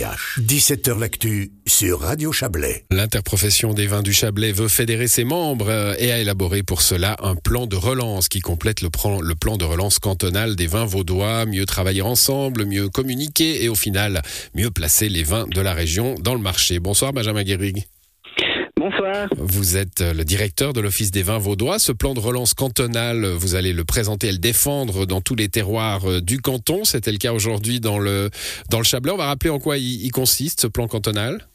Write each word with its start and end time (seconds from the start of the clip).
17h 0.00 0.98
L'actu 0.98 1.52
sur 1.66 2.00
Radio 2.00 2.32
Chablais. 2.32 2.86
L'interprofession 2.90 3.74
des 3.74 3.86
vins 3.86 4.02
du 4.02 4.14
Chablais 4.14 4.50
veut 4.50 4.68
fédérer 4.68 5.08
ses 5.08 5.24
membres 5.24 5.68
euh, 5.68 5.94
et 5.98 6.10
a 6.10 6.18
élaboré 6.18 6.62
pour 6.62 6.80
cela 6.80 7.16
un 7.22 7.36
plan 7.36 7.66
de 7.66 7.76
relance 7.76 8.28
qui 8.28 8.40
complète 8.40 8.80
le 8.80 8.88
plan, 8.88 9.20
de 9.20 9.64
relance 9.64 9.98
cantonal 9.98 10.56
des 10.56 10.66
vins 10.66 10.86
vaudois, 10.86 11.44
mieux 11.44 11.66
travailler 11.66 12.00
ensemble, 12.00 12.64
mieux 12.64 12.88
communiquer 12.88 13.62
et 13.62 13.68
au 13.68 13.74
final 13.74 14.22
mieux 14.54 14.70
placer 14.70 15.10
les 15.10 15.22
vins 15.22 15.46
de 15.46 15.60
la 15.60 15.74
région 15.74 16.14
dans 16.18 16.34
le 16.34 16.40
marché. 16.40 16.78
Bonsoir 16.78 17.12
Benjamin 17.12 17.42
Guérig. 17.42 17.86
Vous 19.36 19.76
êtes 19.76 20.00
le 20.00 20.24
directeur 20.24 20.72
de 20.72 20.80
l'Office 20.80 21.10
des 21.10 21.22
vins 21.22 21.38
vaudois. 21.38 21.78
Ce 21.78 21.92
plan 21.92 22.14
de 22.14 22.20
relance 22.20 22.54
cantonal, 22.54 23.24
vous 23.24 23.54
allez 23.54 23.72
le 23.72 23.84
présenter 23.84 24.28
et 24.28 24.32
le 24.32 24.38
défendre 24.38 25.06
dans 25.06 25.20
tous 25.20 25.34
les 25.34 25.48
terroirs 25.48 26.08
euh, 26.08 26.20
du 26.20 26.40
canton. 26.40 26.84
C'était 26.84 27.12
le 27.12 27.18
cas 27.18 27.32
aujourd'hui 27.32 27.80
dans 27.80 27.98
le, 27.98 28.30
dans 28.70 28.78
le 28.78 28.84
Chablais. 28.84 29.12
On 29.12 29.16
va 29.16 29.26
rappeler 29.26 29.50
en 29.50 29.58
quoi 29.58 29.78
il, 29.78 30.04
il 30.04 30.10
consiste, 30.10 30.60
ce 30.60 30.66
plan 30.66 30.86
cantonal? 30.86 31.46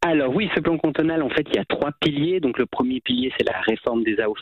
Alors 0.00 0.32
oui, 0.32 0.48
ce 0.54 0.60
plan 0.60 0.78
cantonal, 0.78 1.22
en 1.22 1.28
fait, 1.28 1.44
il 1.50 1.56
y 1.56 1.58
a 1.58 1.64
trois 1.64 1.90
piliers. 2.00 2.38
Donc 2.40 2.58
le 2.58 2.66
premier 2.66 3.00
pilier, 3.00 3.32
c'est 3.36 3.44
la 3.44 3.60
réforme 3.62 4.04
des 4.04 4.20
AOC, 4.20 4.38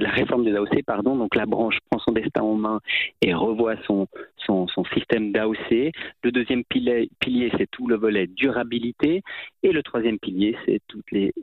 la 0.00 0.10
réforme 0.10 0.44
des 0.44 0.54
AOC, 0.54 0.84
pardon. 0.86 1.16
Donc 1.16 1.34
la 1.34 1.46
branche 1.46 1.76
prend 1.90 1.98
son 2.00 2.12
destin 2.12 2.42
en 2.42 2.54
main 2.54 2.80
et 3.22 3.32
revoit 3.32 3.76
son 3.86 4.06
son, 4.48 4.66
système 4.94 5.32
d'AOC. 5.32 5.92
Le 6.22 6.32
deuxième 6.32 6.64
pilier, 6.64 7.10
c'est 7.58 7.70
tout 7.70 7.86
le 7.86 7.96
volet 7.96 8.26
durabilité. 8.26 9.22
Et 9.62 9.72
le 9.72 9.82
troisième 9.82 10.18
pilier, 10.18 10.56
c'est 10.66 10.80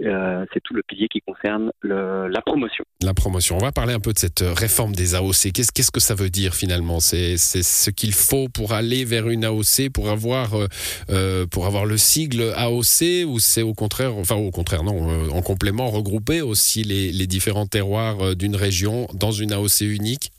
euh, 0.04 0.46
tout 0.64 0.74
le 0.74 0.84
pilier 0.84 1.08
qui 1.08 1.22
concerne 1.22 1.72
la 1.84 2.42
promotion. 2.42 2.84
La 3.04 3.14
promotion. 3.14 3.56
On 3.56 3.64
va 3.64 3.72
parler 3.72 3.94
un 3.94 4.00
peu 4.00 4.14
de 4.14 4.20
cette 4.20 4.42
réforme 4.42 4.94
des 4.94 5.16
AOC. 5.16 5.52
Qu'est-ce 5.54 5.92
que 5.92 6.00
ça 6.00 6.16
veut 6.16 6.30
dire 6.30 6.54
finalement? 6.54 7.00
C'est 7.00 7.38
ce 7.38 7.90
qu'il 7.90 8.14
faut 8.14 8.48
pour 8.50 8.74
aller 8.74 9.06
vers 9.06 9.30
une 9.30 9.46
AOC, 9.46 9.92
pour 9.94 10.10
avoir 10.10 10.56
euh, 10.56 10.68
euh 11.10 11.46
pour 11.46 11.66
avoir 11.66 11.86
le 11.86 11.98
sigle 11.98 12.54
AOC 12.56 13.26
ou 13.28 13.40
c'est 13.40 13.62
au 13.62 13.74
contraire, 13.74 14.16
enfin 14.16 14.36
au 14.36 14.52
contraire 14.52 14.84
non, 14.84 15.10
euh, 15.10 15.30
en 15.30 15.42
complément 15.42 15.90
regrouper 15.90 16.42
aussi 16.42 16.84
les, 16.84 17.28
différents 17.28 17.66
terroirs 17.66 18.22
euh, 18.22 18.36
d'une 18.36 18.56
région 18.56 19.08
dans 19.14 19.32
une 19.32 19.52
AOC 19.52 19.82
unique? 19.82 20.32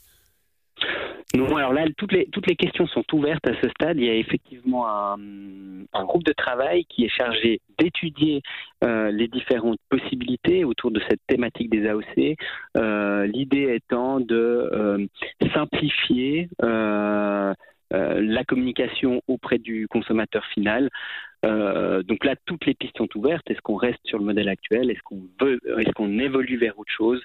Non, 1.35 1.57
alors 1.57 1.73
là, 1.73 1.85
toutes 1.97 2.13
les, 2.13 2.25
toutes 2.27 2.47
les 2.47 2.55
questions 2.55 2.87
sont 2.87 3.03
ouvertes 3.13 3.45
à 3.47 3.53
ce 3.61 3.69
stade. 3.69 3.97
Il 3.97 4.05
y 4.05 4.09
a 4.09 4.15
effectivement 4.15 4.87
un, 4.87 5.17
un 5.93 6.03
groupe 6.05 6.23
de 6.23 6.31
travail 6.31 6.85
qui 6.85 7.03
est 7.03 7.09
chargé 7.09 7.59
d'étudier 7.77 8.41
euh, 8.83 9.11
les 9.11 9.27
différentes 9.27 9.79
possibilités 9.89 10.63
autour 10.63 10.91
de 10.91 11.01
cette 11.09 11.19
thématique 11.27 11.69
des 11.69 11.87
AOC. 11.87 12.37
Euh, 12.77 13.25
L'idée 13.27 13.75
étant 13.75 14.19
de 14.21 14.69
euh, 14.71 15.05
simplifier 15.53 16.49
euh, 16.63 17.53
la 17.91 18.43
communication 18.43 19.21
auprès 19.27 19.59
du 19.59 19.87
consommateur 19.87 20.45
final 20.47 20.89
euh, 21.45 22.01
donc 22.03 22.25
là, 22.25 22.35
toutes 22.45 22.65
les 22.65 22.73
pistes 22.73 22.97
sont 22.97 23.07
ouvertes. 23.15 23.43
Est-ce 23.49 23.61
qu'on 23.61 23.75
reste 23.75 23.99
sur 24.05 24.17
le 24.17 24.25
modèle 24.25 24.49
actuel? 24.49 24.89
Est-ce 24.89 25.01
qu'on 25.03 25.21
veut 25.39 25.59
Est-ce 25.79 25.91
qu'on 25.91 26.17
évolue 26.19 26.57
vers 26.57 26.77
autre 26.79 26.91
chose? 26.95 27.21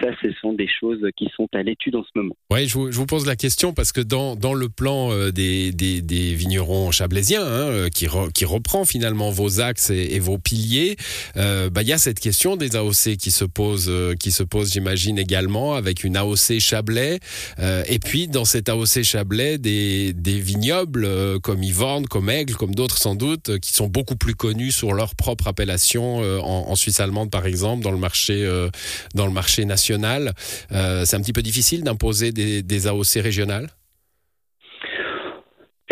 Ça, 0.00 0.08
ce 0.22 0.32
sont 0.40 0.52
des 0.52 0.68
choses 0.68 1.00
qui 1.16 1.30
sont 1.36 1.48
à 1.54 1.62
l'étude 1.62 1.94
en 1.94 2.02
ce 2.02 2.10
moment. 2.14 2.34
Oui, 2.50 2.66
je 2.66 2.76
vous, 2.76 3.06
pose 3.06 3.26
la 3.26 3.36
question 3.36 3.72
parce 3.72 3.92
que 3.92 4.00
dans, 4.00 4.36
dans 4.36 4.54
le 4.54 4.68
plan 4.68 5.12
euh, 5.12 5.30
des, 5.30 5.72
des, 5.72 6.34
vignerons 6.34 6.90
chablaisiens, 6.90 7.42
hein, 7.42 7.68
euh, 7.68 7.88
qui, 7.88 8.06
qui 8.34 8.44
reprend 8.44 8.84
finalement 8.84 9.30
vos 9.30 9.60
axes 9.60 9.90
et, 9.90 10.18
vos 10.18 10.38
piliers, 10.38 10.96
bah, 11.34 11.82
il 11.82 11.88
y 11.88 11.92
a 11.92 11.98
cette 11.98 12.20
question 12.20 12.56
des 12.56 12.76
AOC 12.76 13.16
qui 13.16 13.30
se 13.30 13.44
pose, 13.44 13.90
qui 14.18 14.30
se 14.30 14.42
pose, 14.42 14.72
j'imagine 14.72 15.18
également, 15.18 15.74
avec 15.74 16.04
une 16.04 16.16
AOC 16.16 16.58
Chablais. 16.58 17.18
Et 17.58 17.98
puis 17.98 18.28
dans 18.28 18.44
cette 18.44 18.68
AOC 18.68 19.02
Chablais, 19.02 19.58
des, 19.58 20.12
des 20.12 20.38
vignobles 20.38 21.08
comme 21.40 21.62
Yvorne, 21.62 22.06
comme 22.06 22.30
Aigle, 22.30 22.54
comme 22.54 22.74
d'autres 22.74 22.98
sans 22.98 23.14
doute 23.14 23.51
qui 23.58 23.72
sont 23.72 23.88
beaucoup 23.88 24.16
plus 24.16 24.34
connus 24.34 24.72
sur 24.72 24.92
leur 24.92 25.14
propre 25.14 25.48
appellation 25.48 26.22
euh, 26.22 26.38
en, 26.40 26.74
Suisse 26.74 27.00
allemande 27.00 27.30
par 27.30 27.46
exemple 27.46 27.82
dans 27.82 27.90
le 27.90 27.98
marché 27.98 28.44
euh, 28.44 28.68
dans 29.14 29.26
le 29.26 29.32
marché 29.32 29.64
national. 29.64 30.32
Euh, 30.72 31.04
c'est 31.04 31.16
un 31.16 31.20
petit 31.20 31.32
peu 31.32 31.42
difficile 31.42 31.82
d'imposer 31.82 32.32
des, 32.32 32.86
AOC 32.86 33.22
régionales? 33.22 33.68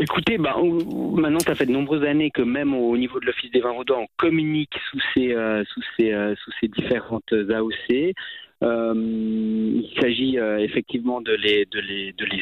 Écoutez, 0.00 0.38
bah, 0.38 0.56
maintenant, 1.14 1.40
ça 1.40 1.54
fait 1.54 1.66
de 1.66 1.72
nombreuses 1.72 2.04
années 2.04 2.30
que 2.30 2.40
même 2.40 2.74
au 2.74 2.96
niveau 2.96 3.20
de 3.20 3.26
l'Office 3.26 3.50
des 3.50 3.60
vins 3.60 3.74
vaudois, 3.74 3.98
on 3.98 4.06
communique 4.16 4.72
sous 4.90 4.98
ces, 5.12 5.34
euh, 5.34 5.62
sous 5.74 5.82
ces, 5.96 6.12
euh, 6.12 6.34
sous 6.42 6.50
ces 6.60 6.68
différentes 6.68 7.32
AOC. 7.32 8.14
Euh, 8.62 8.93
il 8.94 9.91
s'agit 10.00 10.38
euh, 10.38 10.59
effectivement 10.59 11.22
de 11.22 11.32
les, 11.32 11.66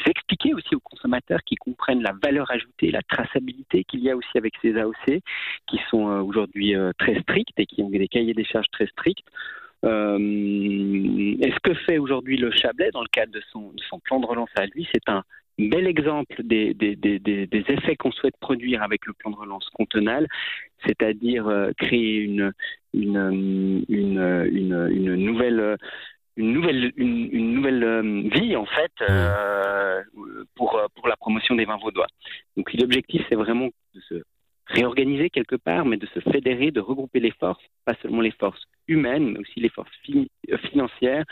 expliquer 0.06 0.52
aussi 0.54 0.74
aux 0.74 0.80
consommateurs 0.80 1.40
qui 1.44 1.54
comprennent 1.54 2.02
la 2.02 2.12
valeur 2.22 2.50
ajoutée, 2.50 2.90
la 2.90 3.02
traçabilité 3.02 3.84
qu'il 3.84 4.00
y 4.00 4.10
a 4.10 4.16
aussi 4.16 4.36
avec 4.36 4.54
ces 4.60 4.76
AOC, 4.76 5.20
qui 5.68 5.80
sont 5.90 6.08
euh, 6.08 6.20
aujourd'hui 6.20 6.74
très 6.98 7.20
strictes 7.20 7.58
et 7.58 7.66
qui 7.66 7.82
ont 7.82 7.90
des 7.90 8.08
cahiers 8.08 8.34
des 8.34 8.44
charges 8.44 8.70
très 8.72 8.86
stricts. 8.86 9.24
Et 9.84 9.86
ce 9.86 11.60
que 11.62 11.74
fait 11.74 11.98
aujourd'hui 11.98 12.36
le 12.36 12.50
Chablais 12.50 12.90
dans 12.90 13.02
le 13.02 13.08
cadre 13.08 13.32
de 13.32 13.42
son, 13.52 13.72
plan 14.02 14.18
de 14.18 14.26
relance 14.26 14.50
à 14.56 14.66
lui, 14.66 14.88
c'est 14.92 15.08
un 15.08 15.22
bel 15.56 15.86
exemple 15.86 16.42
des, 16.42 16.74
effets 17.52 17.94
qu'on 17.94 18.10
souhaite 18.10 18.36
produire 18.40 18.82
avec 18.82 19.06
le 19.06 19.12
plan 19.12 19.30
de 19.30 19.36
relance 19.36 19.68
cantonal, 19.70 20.26
c'est-à-dire 20.84 21.70
créer 21.78 22.16
une, 22.16 22.52
une, 22.92 23.84
une, 23.88 24.48
une, 24.52 24.88
une 24.90 25.14
nouvelle 25.16 25.76
une 26.36 26.52
nouvelle 26.52 26.92
une, 26.96 27.28
une 27.32 27.52
nouvelle 27.54 28.28
vie 28.30 28.54
en 28.56 28.66
fait 28.66 28.92
euh, 29.02 30.02
pour 30.54 30.80
pour 30.94 31.08
la 31.08 31.16
promotion 31.16 31.54
des 31.54 31.64
vins 31.64 31.78
vaudois. 31.78 32.06
Donc 32.56 32.72
l'objectif 32.74 33.22
c'est 33.28 33.34
vraiment 33.34 33.68
de 33.94 34.00
se 34.00 34.22
réorganiser 34.68 35.30
quelque 35.30 35.56
part, 35.56 35.84
mais 35.84 35.96
de 35.96 36.06
se 36.06 36.20
fédérer, 36.20 36.70
de 36.70 36.80
regrouper 36.80 37.20
les 37.20 37.32
forces, 37.32 37.64
pas 37.84 37.94
seulement 38.02 38.20
les 38.20 38.30
forces 38.32 38.62
humaines, 38.86 39.32
mais 39.32 39.38
aussi 39.40 39.60
les 39.60 39.70
forces 39.70 39.90
fi 40.02 40.30
financières 40.70 41.24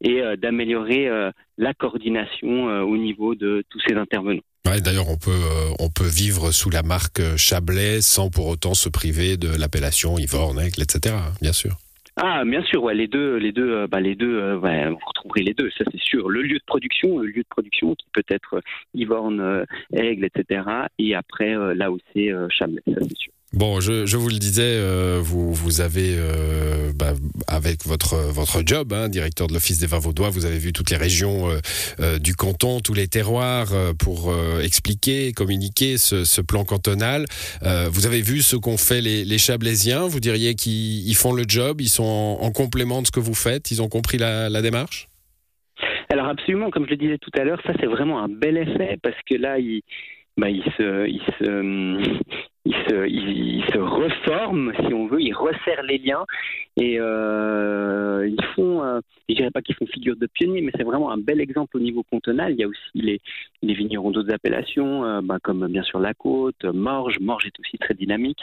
et 0.00 0.20
euh, 0.20 0.36
d'améliorer 0.36 1.08
euh, 1.08 1.30
la 1.58 1.74
coordination 1.74 2.68
euh, 2.68 2.82
au 2.82 2.96
niveau 2.96 3.34
de 3.34 3.64
tous 3.70 3.80
ces 3.86 3.94
intervenants. 3.94 4.42
D'ailleurs, 4.64 5.08
on 5.08 5.16
peut 5.16 5.30
euh, 5.30 5.74
on 5.80 5.90
peut 5.90 6.08
vivre 6.08 6.52
sous 6.52 6.70
la 6.70 6.82
marque 6.82 7.20
Chablais 7.36 8.00
sans 8.00 8.30
pour 8.30 8.46
autant 8.46 8.74
se 8.74 8.88
priver 8.88 9.36
de 9.36 9.48
l'appellation 9.48 10.18
Yvorne, 10.18 10.60
etc. 10.60 11.16
Bien 11.40 11.52
sûr. 11.52 11.76
Ah, 12.16 12.44
bien 12.44 12.62
sûr, 12.62 12.82
ouais, 12.82 12.94
les 12.94 13.08
deux, 13.08 13.36
les 13.36 13.52
deux, 13.52 13.86
bah, 13.86 14.00
les 14.00 14.14
deux, 14.14 14.54
vous 14.54 14.98
retrouverez 15.06 15.42
les 15.42 15.54
deux, 15.54 15.70
ça 15.70 15.84
c'est 15.90 16.00
sûr. 16.00 16.28
Le 16.28 16.42
lieu 16.42 16.58
de 16.58 16.64
production, 16.66 17.18
le 17.18 17.28
lieu 17.28 17.42
de 17.42 17.48
production 17.48 17.94
qui 17.94 18.06
peut 18.12 18.24
être 18.28 18.60
Yvorne, 18.94 19.64
Aigle, 19.94 20.26
etc. 20.26 20.62
Et 20.98 21.14
après, 21.14 21.54
là 21.74 21.90
aussi, 21.90 22.28
Chablais, 22.50 22.82
ça 22.86 23.00
c'est 23.00 23.16
sûr. 23.16 23.32
Bon, 23.52 23.80
je, 23.80 24.06
je, 24.06 24.16
vous 24.16 24.28
le 24.28 24.38
disais, 24.38 24.62
euh, 24.64 25.20
vous, 25.22 25.52
vous 25.52 25.82
avez, 25.82 26.14
euh, 26.16 26.90
bah, 26.98 27.12
avec 27.46 27.84
votre, 27.84 28.16
votre 28.16 28.62
job, 28.64 28.94
hein, 28.94 29.10
directeur 29.10 29.46
de 29.46 29.52
l'Office 29.52 29.78
des 29.78 29.86
vins 29.86 29.98
vaudois, 29.98 30.30
vous 30.30 30.46
avez 30.46 30.56
vu 30.58 30.72
toutes 30.72 30.90
les 30.90 30.96
régions 30.96 31.50
euh, 31.50 31.58
euh 32.00 32.18
du 32.18 32.34
canton, 32.34 32.80
tous 32.80 32.94
les 32.94 33.08
terroirs 33.08 33.74
euh, 33.74 33.92
pour 33.92 34.32
euh, 34.32 34.62
expliquer, 34.62 35.32
communiquer 35.32 35.98
ce, 35.98 36.24
ce, 36.24 36.40
plan 36.40 36.64
cantonal. 36.64 37.26
vous 37.90 38.06
avez 38.06 38.22
vu 38.22 38.40
ce 38.40 38.56
qu'ont 38.56 38.78
fait 38.78 39.02
les, 39.02 39.24
les 39.24 39.38
Chablaisiens. 39.38 40.06
Vous 40.06 40.20
diriez 40.20 40.54
qu'ils 40.54 41.14
font 41.14 41.34
le 41.34 41.44
job, 41.46 41.82
ils 41.82 41.88
sont 41.88 42.04
en, 42.04 42.42
en, 42.42 42.50
complément 42.52 43.02
de 43.02 43.06
ce 43.06 43.12
que 43.12 43.20
vous 43.20 43.34
faites, 43.34 43.70
ils 43.70 43.82
ont 43.82 43.88
compris 43.88 44.16
la, 44.16 44.48
la 44.48 44.62
démarche? 44.62 45.08
Alors 46.10 46.26
absolument, 46.26 46.70
comme 46.70 46.86
je 46.86 46.90
le 46.90 46.96
disais 46.96 47.18
tout 47.18 47.30
à 47.38 47.44
l'heure, 47.44 47.60
ça 47.66 47.74
c'est 47.80 47.86
vraiment 47.86 48.22
un 48.22 48.28
bel 48.28 48.56
effet 48.56 48.98
parce 49.02 49.16
que 49.28 49.36
là, 49.36 49.58
il, 49.58 49.82
bah, 50.38 50.48
il 50.48 50.62
se, 50.78 51.06
il 51.06 51.20
se, 51.38 52.22
il 52.64 52.74
se, 52.74 53.06
il, 53.08 53.56
il 53.56 53.64
se 53.72 53.78
reforme, 53.78 54.72
si 54.86 54.94
on 54.94 55.06
veut, 55.06 55.20
il 55.20 55.32
resserre 55.34 55.82
les 55.82 55.98
liens 55.98 56.24
et 56.76 56.96
euh, 56.98 58.26
ils 58.28 58.44
font, 58.54 58.82
euh, 58.82 59.00
je 59.28 59.34
dirais 59.34 59.50
pas 59.50 59.62
qu'ils 59.62 59.74
font 59.74 59.86
figure 59.86 60.16
de 60.16 60.26
pionnier, 60.26 60.62
mais 60.62 60.72
c'est 60.76 60.84
vraiment 60.84 61.10
un 61.10 61.18
bel 61.18 61.40
exemple 61.40 61.76
au 61.76 61.80
niveau 61.80 62.02
cantonal. 62.02 62.52
Il 62.52 62.60
y 62.60 62.64
a 62.64 62.68
aussi 62.68 62.80
les, 62.94 63.20
les 63.62 63.74
vignerons 63.74 64.10
d'autres 64.10 64.32
appellations, 64.32 65.04
euh, 65.04 65.20
bah, 65.22 65.38
comme 65.42 65.66
bien 65.68 65.82
sûr 65.82 65.98
la 65.98 66.14
côte, 66.14 66.64
Morge. 66.64 67.18
Morge 67.20 67.46
est 67.46 67.60
aussi 67.60 67.78
très 67.78 67.94
dynamique 67.94 68.40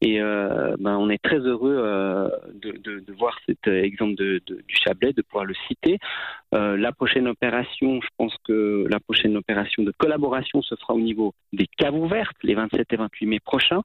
et 0.00 0.20
euh, 0.20 0.74
bah, 0.78 0.96
on 0.98 1.10
est 1.10 1.22
très 1.22 1.38
heureux 1.38 1.76
euh, 1.78 2.28
de, 2.54 2.72
de, 2.72 3.00
de, 3.00 3.12
voir 3.12 3.38
cet 3.46 3.66
exemple 3.68 4.14
de, 4.14 4.40
du 4.46 4.76
Chablais, 4.82 5.12
de 5.12 5.22
pouvoir 5.22 5.44
le 5.44 5.54
citer. 5.68 5.98
Euh, 6.54 6.76
la 6.76 6.92
prochaine 6.92 7.28
opération, 7.28 8.00
je 8.00 8.08
pense 8.16 8.34
que 8.46 8.86
la 8.88 9.00
prochaine 9.00 9.36
opération 9.36 9.82
de 9.82 9.92
collaboration 9.92 10.62
se 10.62 10.74
fera 10.76 10.94
au 10.94 11.00
niveau 11.00 11.34
des 11.52 11.66
caves 11.66 11.94
ouvertes, 11.94 12.36
les 12.42 12.54
27 12.54 12.92
et 12.92 12.96
28 12.96 13.26
mai 13.26 13.40
prochains. 13.40 13.82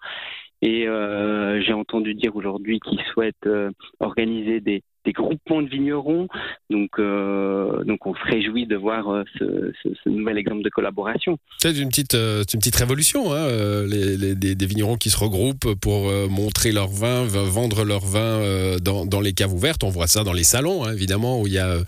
Et 0.63 0.87
euh, 0.87 1.61
j'ai 1.61 1.73
entendu 1.73 2.15
dire 2.15 2.33
aujourd'hui 2.37 2.79
qu'ils 2.79 3.01
souhaitent 3.11 3.35
euh, 3.47 3.69
organiser 3.99 4.61
des 4.61 4.81
groupements 5.07 5.61
de 5.61 5.67
vignerons. 5.67 6.29
Donc, 6.69 6.91
donc 6.97 8.07
on 8.07 8.15
se 8.15 8.23
réjouit 8.23 8.65
de 8.65 8.77
voir 8.77 9.25
ce, 9.37 10.09
nouvel 10.09 10.37
exemple 10.37 10.63
de 10.63 10.69
collaboration. 10.69 11.37
C'est 11.57 11.77
une 11.77 11.89
petite, 11.89 12.13
une 12.13 12.59
petite 12.59 12.77
révolution, 12.77 13.33
hein, 13.33 13.45
les, 13.85 14.35
des, 14.35 14.65
vignerons 14.65 14.95
qui 14.95 15.09
se 15.09 15.17
regroupent 15.17 15.73
pour 15.81 16.09
montrer 16.29 16.71
leur 16.71 16.87
vin, 16.87 17.25
vendre 17.25 17.83
leur 17.83 17.99
vin 17.99 18.77
dans, 18.81 19.05
dans, 19.05 19.19
les 19.19 19.33
caves 19.33 19.53
ouvertes. 19.53 19.83
On 19.83 19.89
voit 19.89 20.07
ça 20.07 20.23
dans 20.23 20.31
les 20.31 20.45
salons, 20.45 20.85
hein, 20.85 20.93
évidemment, 20.93 21.41
où 21.41 21.47
il 21.47 21.53
y 21.53 21.59
a 21.59 21.79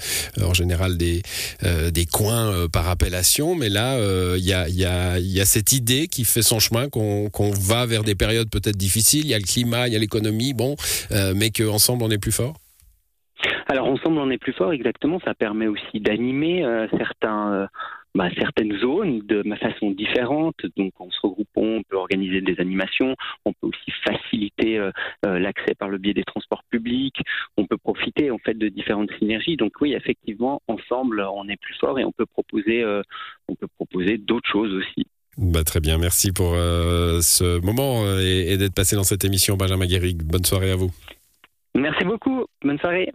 en 0.43 0.53
général 0.53 0.97
des, 0.97 1.21
des 1.93 2.05
coins 2.05 2.67
par 2.67 2.89
appellation, 2.89 3.55
mais 3.55 3.69
là, 3.69 3.97
il 4.35 4.43
y 4.43 4.51
a, 4.51 4.67
y, 4.67 4.81
y, 5.21 5.39
a, 5.39 5.45
cette 5.45 5.71
idée 5.71 6.09
qui 6.09 6.25
fait 6.25 6.41
son 6.41 6.59
chemin, 6.59 6.89
qu'on 6.89 7.51
va 7.51 7.85
vers 7.85 8.03
des 8.03 8.15
périodes 8.15 8.49
peut-être 8.49 8.64
difficiles. 8.73 9.25
Il 9.25 9.31
y 9.31 9.33
a 9.33 9.39
le 9.39 9.43
climat, 9.43 9.87
il 9.87 9.93
y 9.93 9.95
a 9.95 9.99
l'économie, 9.99 10.53
bon, 10.53 10.75
euh, 11.11 11.33
mais 11.35 11.49
qu'ensemble 11.49 12.03
on 12.03 12.09
est 12.09 12.21
plus 12.21 12.31
fort? 12.31 12.55
Alors 13.67 13.87
ensemble 13.87 14.19
on 14.19 14.29
est 14.29 14.37
plus 14.37 14.53
fort, 14.53 14.73
exactement. 14.73 15.19
Ça 15.25 15.33
permet 15.33 15.67
aussi 15.67 15.99
d'animer 15.99 16.63
euh. 16.63 16.87
Euh, 17.25 17.67
bah, 18.13 18.29
certaines 18.37 18.77
zones 18.79 19.19
de 19.25 19.43
façon 19.59 19.91
différente. 19.91 20.55
Donc, 20.77 20.93
en 20.99 21.09
se 21.11 21.19
regroupant, 21.21 21.61
on 21.61 21.83
peut 21.83 21.97
organiser 21.97 22.39
des 22.39 22.57
animations, 22.59 23.13
on 23.43 23.51
peut 23.51 23.67
aussi 23.67 23.91
faciliter 24.07 24.79
l'accès 25.23 25.75
par 25.77 25.89
le 25.89 25.97
biais 25.97 26.13
des 26.13 26.23
transports 26.23 26.63
publics, 26.69 27.17
on 27.57 27.65
peut 27.65 27.77
profiter 27.77 28.31
en 28.31 28.37
fait 28.37 28.53
de 28.53 28.69
différentes 28.69 29.11
synergies. 29.19 29.57
Donc, 29.57 29.73
oui, 29.81 29.93
effectivement, 29.93 30.61
ensemble, 30.69 31.27
on 31.33 31.49
est 31.49 31.59
plus 31.59 31.75
fort 31.77 31.99
et 31.99 32.05
on 32.05 32.13
peut 32.13 32.25
proposer, 32.25 32.85
on 33.49 33.55
peut 33.55 33.67
proposer 33.75 34.17
d'autres 34.17 34.49
choses 34.49 34.73
aussi. 34.73 35.07
Bah, 35.37 35.63
très 35.63 35.81
bien, 35.81 35.97
merci 35.97 36.31
pour 36.31 36.53
euh, 36.53 37.19
ce 37.21 37.59
moment 37.59 38.05
euh, 38.05 38.21
et, 38.21 38.57
d'être 38.57 38.73
passé 38.73 38.95
dans 38.95 39.03
cette 39.03 39.25
émission, 39.25 39.57
Benjamin 39.57 39.85
Guéric. 39.85 40.23
Bonne 40.23 40.45
soirée 40.45 40.71
à 40.71 40.75
vous. 40.75 40.91
Merci 41.75 42.05
beaucoup, 42.05 42.45
bonne 42.63 42.79
soirée. 42.79 43.11